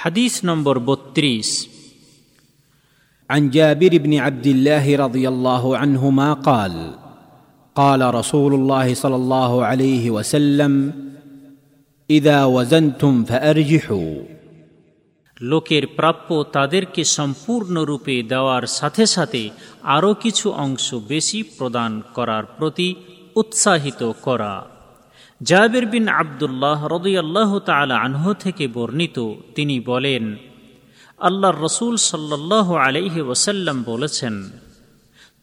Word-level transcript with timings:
হাদিস 0.00 0.34
নম্বর 0.44 0.76
বত্রিশ 0.80 1.50
عن 3.30 3.42
جابر 3.50 3.92
بن 3.98 4.12
عبد 4.16 4.46
الله 4.46 4.84
رضي 4.96 5.28
الله 5.28 5.64
عنهما 5.76 6.28
قال 6.40 6.74
قال 7.76 8.14
رسول 8.14 8.52
الله 8.54 8.94
صلى 8.94 9.16
الله 9.16 9.52
عليه 9.64 10.04
وسلم 10.10 10.72
اذا 12.10 12.38
وزنتم 12.46 13.24
فارجحوا 13.24 14.14
লোকের 15.40 15.84
প্রাপ্য 15.96 16.28
তাদেরকে 16.52 17.02
সম্পূর্ণরূপে 17.16 18.16
দেওয়ার 18.22 18.64
সাথে 18.78 19.04
সাথে 19.06 19.42
আরও 19.86 20.10
কিছু 20.14 20.46
অংশ 20.56 20.86
বেশি 21.08 21.40
প্রদান 21.56 21.92
করার 22.14 22.44
প্রতি 22.56 22.88
উৎসাহিত 23.36 24.00
করা 24.22 24.52
জাবের 25.43 25.85
বিন 25.85 26.07
আবদুল্লাহ 26.07 26.87
রদুয়াল্লাহ 26.87 27.59
তালা 27.59 27.99
আনহ 27.99 28.33
থেকে 28.33 28.67
বর্ণিত, 28.67 29.33
তিনি 29.55 29.79
বলেন, 29.79 30.35
আল্লাহর 31.17 31.61
রসুল 31.61 31.97
সাল্লাহ 31.97 32.75
আলাইহি 32.75 33.21
ওসাল্লাম 33.21 33.83
বলেছেন, 33.83 34.49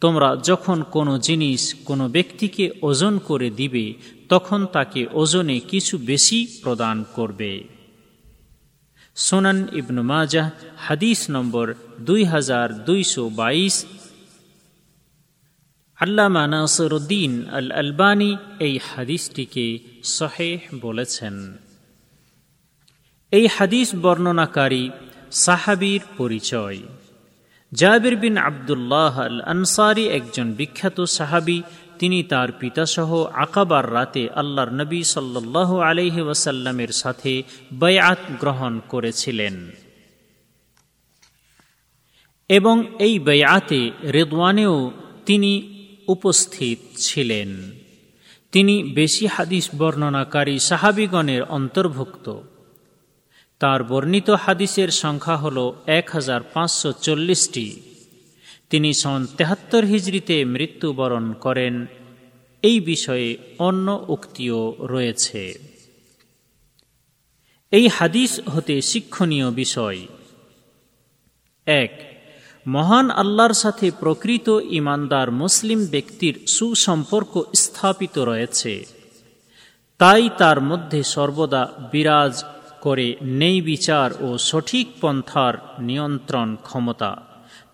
তোমরা 0.01 0.37
যখন 0.43 0.83
কোনো 0.83 1.19
জিনিস 1.19 1.75
কোনো 1.85 2.09
ব্যক্তিকে 2.09 2.71
ওজন 2.83 3.19
করে 3.19 3.51
দিবে, 3.51 3.95
তখন 4.29 4.67
তাকে 4.67 5.07
ওজনে 5.13 5.61
কিছু 5.61 5.99
বেশি 5.99 6.47
প্রদান 6.63 7.05
করবে। 7.15 7.65
সোনান 9.15 9.69
ইবনু 9.73 10.03
মাজাহ, 10.03 10.51
হাদিস 10.79 11.31
নম্বর 11.31 11.75
দুই 12.01 12.25
হাজার 12.25 12.85
দুইশো 12.85 13.29
বাইশ 13.29 13.85
আল্লামা 15.99 16.47
নাসরুদ্দিন 16.47 17.49
আল 17.51 17.71
আলবানী 17.71 18.37
এই 18.61 18.79
হাদিসটিকে 18.95 19.79
সহেহ 20.05 20.59
বলেছেন। 20.81 21.57
এই 23.31 23.47
হাদিস 23.47 23.95
বর্ণনাকারী 24.03 24.91
সাহাবির 25.31 26.01
পরিচয়। 26.17 26.79
জাবির 27.73 28.17
বিন 28.17 28.37
আবদুল্লাহ 28.37 29.21
আল 29.21 29.41
আনসারি 29.41 30.09
একজন 30.09 30.53
বিখ্যাত 30.53 31.01
সাহাবি, 31.01 31.63
তিনি 31.99 32.23
তার 32.23 32.53
পিতাসহ 32.53 33.25
আকাবার 33.25 33.95
রাতে 33.95 34.31
আল্লাহর 34.31 34.71
নবী 34.71 35.03
সাল্লাহ 35.03 35.79
আলহি 35.79 36.21
ওয়াসাল্লামের 36.21 36.89
সাথে 36.89 37.43
বয়াত 37.79 38.19
গ্রহণ 38.41 38.81
করেছিলেন। 38.89 39.71
এবং 42.49 42.85
এই 42.99 43.19
বয়াতে 43.19 43.91
রেদওয়ানেও 44.05 44.91
তিনি 45.27 45.78
উপস্থিত 46.09 46.79
ছিলেন। 46.97 47.71
তিনি 48.53 48.83
বেশি 48.83 49.27
হাদিস 49.27 49.69
বর্ণনাকারী 49.79 50.59
সাহাবিগণের 50.59 51.43
অন্তর্ভুক্ত। 51.43 52.41
তার 53.59 53.85
বর্ণিত 53.85 54.31
হাদিসের 54.31 54.89
সংখ্যা 54.89 55.37
হল 55.37 55.73
এক 55.87 56.11
হাজার 56.11 56.43
পাঁচশো 56.43 56.93
চল্লিশটি। 56.93 57.81
তিনি 58.71 58.95
সন 58.95 59.27
তেহাত্তর 59.37 59.85
হিজড়িতে 59.85 60.45
মৃত্যুবরণ 60.45 61.33
করেন। 61.33 61.87
এই 62.63 62.81
বিষয়ে 62.81 63.37
অন্য 63.59 64.05
উক্তিও 64.09 64.77
রয়েছে। 64.81 65.59
এই 67.71 67.89
হাদিস 67.89 68.41
হতে 68.49 68.83
শিক্ষণীয় 68.83 69.51
বিষয়। 69.51 70.07
এক 71.67 72.18
মহান 72.67 73.11
আল্লাহর 73.11 73.55
সাথে 73.55 73.91
প্রকৃত 73.91 74.49
ইমানদার 74.49 75.31
মুসলিম 75.31 75.87
ব্যক্তির 75.87 76.35
সুসম্পর্ক 76.47 77.43
স্থাপিত 77.55 78.19
রয়েছে। 78.19 78.85
তাই 79.99 80.31
তার 80.39 80.61
মধ্যে 80.61 81.03
সর্বদা 81.03 81.69
বিরাজ 81.93 82.45
করে 82.81 83.17
নেই 83.23 83.61
বিচার 83.61 84.11
ও 84.21 84.39
সঠিক 84.39 84.89
পন্থার 85.01 85.55
নিয়ন্ত্রণ 85.79 86.57
ক্ষমতা। 86.63 87.23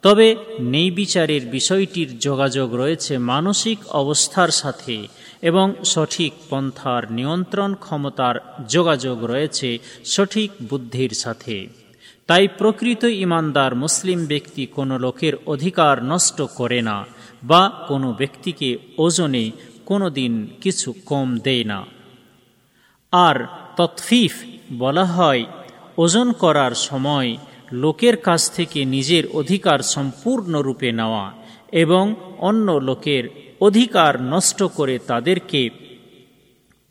তবে 0.03 0.37
নেই 0.61 0.91
বিচারের 0.91 1.47
বিষয়টির 1.47 2.19
যোগাযোগ 2.19 2.75
রয়েছে 2.75 3.19
মানসিক 3.19 3.79
অবস্থার 3.89 4.49
সাথে 4.49 5.07
এবং 5.43 5.75
সঠিক 5.85 6.33
পন্থার 6.51 7.13
নিয়ন্ত্রণ 7.13 7.75
ক্ষমতার 7.75 8.65
যোগাযোগ 8.69 9.25
রয়েছে 9.25 9.79
সঠিক 10.05 10.51
বুদ্ধির 10.69 11.11
সাথে। 11.11 11.84
তাই 12.27 12.49
প্রকৃত 12.49 13.05
ইমানদার 13.05 13.75
মুসলিম 13.75 14.27
ব্যক্তি 14.27 14.67
কোনো 14.67 14.99
লোকের 14.99 15.33
অধিকার 15.47 16.05
নষ্ট 16.05 16.43
করে 16.43 16.83
না 16.83 17.07
বা 17.43 17.85
কোনো 17.89 18.13
ব্যক্তিকে 18.13 18.79
ওজনে 18.99 19.51
কোনো 19.87 20.11
দিন 20.11 20.47
কিছু 20.61 20.95
কম 21.07 21.39
দেয় 21.39 21.65
না। 21.65 21.87
আর 23.13 23.47
তৎফিফ 23.77 24.33
বলা 24.73 25.05
হয়, 25.05 25.45
ওজন 25.99 26.33
করার 26.33 26.73
সময় 26.73 27.37
লোকের 27.73 28.17
কাছ 28.17 28.51
থেকে 28.51 28.85
নিজের 28.85 29.25
অধিকার 29.27 29.79
সম্পূর্ণরূপে 29.79 30.93
নেওয়া 30.93 31.33
এবং 31.73 32.15
অন্য 32.39 32.73
লোকের 32.73 33.25
অধিকার 33.61 34.23
নষ্ট 34.23 34.63
করে 34.63 34.99
তাদেরকে 34.99 35.71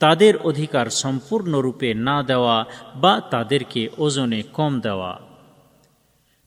তাদের 0.03 0.37
অধিকার 0.37 0.89
সম্পূর্ণরূপে 0.89 1.93
না 1.93 2.23
দেওয়া 2.23 2.65
বা 2.95 3.21
তাদেরকে 3.29 3.89
ওজনে 3.97 4.43
কম 4.53 4.79
দেওয়া। 4.79 5.19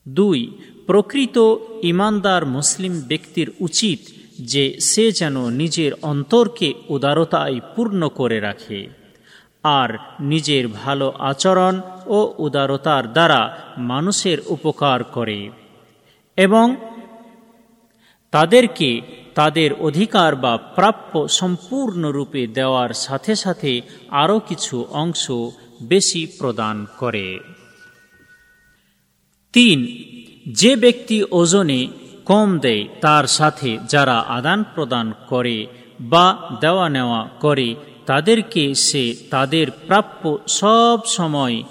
দুই, 0.08 0.58
প্রকৃত 0.86 1.56
ইমানদার 1.82 2.46
মুসলিম 2.46 3.00
ব্যক্তির 3.00 3.52
উচিত 3.60 3.98
যে 4.40 4.80
সে 4.80 5.12
যেন 5.12 5.50
নিজের 5.50 5.92
অন্তরকে 6.02 6.74
উদারতায় 6.88 7.60
পূর্ণ 7.76 8.08
করে 8.08 8.40
রাখে। 8.40 8.86
আর, 9.62 9.98
নিজের 10.20 10.68
ভালো 10.68 11.12
আচরণ 11.18 11.80
ও 12.06 12.34
উদারতার 12.38 13.12
দ্বারা 13.12 13.58
মানুষের 13.78 14.38
উপকার 14.46 15.04
করে। 15.04 15.50
এবং 16.36 16.76
তাদেরকে 18.30 19.00
তাদের 19.34 19.72
অধিকার 19.72 20.36
বা 20.36 20.56
প্রাপ্য 20.56 21.28
সম্পূর্ণরূপে 21.28 22.46
দেওয়ার 22.46 22.92
সাথে 22.94 23.36
সাথে 23.36 23.80
আরও 24.10 24.40
কিছু 24.40 24.84
অংশ 24.90 25.30
বেশি 25.82 26.26
প্রদান 26.38 26.86
করে। 26.98 27.38
তিন, 29.52 29.78
যে 30.52 30.76
ব্যক্তি 30.76 31.24
ওজনে 31.30 31.86
কম 32.24 32.58
দেয় 32.58 32.88
তার 33.00 33.26
সাথে 33.26 33.78
যারা 33.88 34.18
আদান 34.18 34.64
প্রদান 34.74 35.12
করে 35.28 35.66
বা 36.00 36.36
দেওয়া 36.60 36.88
নেওয়া 36.88 37.28
করে, 37.40 37.74
তাদেরকে 38.06 38.74
সে 38.74 39.16
তাদের 39.30 39.70
প্রাপ্য 39.70 40.38
সব 40.48 40.98
সময় 41.06 41.62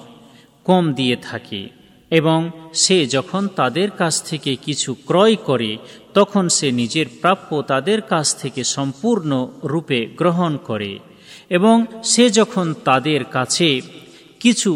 কম 0.63 0.93
দিয়ে 0.93 1.15
থাকে 1.15 1.69
এবং 2.11 2.51
সে 2.73 3.05
যখন 3.05 3.47
তাদের 3.47 3.91
কাছ 3.91 4.23
থেকে 4.23 4.55
কিছু 4.55 4.93
ক্রয় 4.93 5.35
করে 5.35 5.77
তখন 6.15 6.49
সে 6.49 6.67
নিজের 6.71 7.05
প্রাপ্য 7.21 7.49
তাদের 7.61 7.99
কাছ 8.01 8.27
থেকে 8.41 8.63
সম্পূর্ণ 8.63 9.31
রূপে 9.63 9.99
গ্রহণ 10.05 10.57
করে 10.57 10.99
এবং 11.49 11.75
সে 12.03 12.25
যখন 12.29 12.73
তাদের 12.83 13.21
কাছে 13.23 13.81
কিছু 14.39 14.71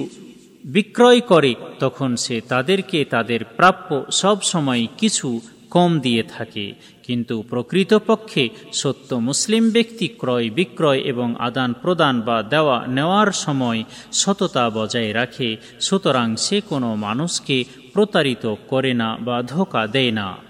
বিক্রয় 0.66 1.22
করে, 1.22 1.52
তখন 1.80 2.16
সে 2.16 2.42
তাদেরকে 2.42 3.00
তাদের 3.06 3.42
প্রাপ্য 3.44 3.90
সব 4.12 4.38
সময় 4.42 4.88
কিছু 4.98 5.42
কম 5.70 6.00
দিয়ে 6.00 6.24
থাকে। 6.24 6.74
কিন্তু 7.04 7.36
প্রকৃতপক্ষে 7.42 8.50
সত্য 8.74 9.16
মুসলিম 9.16 9.70
ব্যক্তি 9.70 10.08
ক্রয়, 10.08 10.50
বিক্রয় 10.50 10.98
এবং 10.98 11.36
আদান 11.40 11.74
প্রদান 11.74 12.22
বা 12.22 12.38
দেওয়া 12.44 12.78
নেওয়ার 12.88 13.32
সময় 13.32 13.84
সততা 14.12 14.70
বজায় 14.70 15.14
রাখে, 15.14 15.58
সুতরাং 15.80 16.36
সে 16.36 16.62
কোনো 16.62 16.96
মানুষকে 16.96 17.58
প্রতারিত 17.94 18.56
করে 18.68 18.94
না 18.94 19.18
বা 19.22 19.38
ধোকা 19.44 19.88
দেয় 19.88 20.12
না। 20.12 20.49